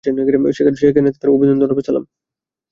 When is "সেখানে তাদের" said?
0.79-1.29